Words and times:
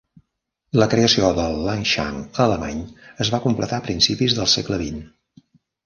La 0.83 0.87
creació 0.93 1.29
del 1.41 1.59
Langshan 1.67 2.19
alemany 2.47 2.83
es 3.27 3.33
va 3.37 3.43
completar 3.47 3.83
a 3.83 3.87
principis 3.91 4.39
del 4.41 4.53
segle 4.59 4.85
XX. 4.89 5.51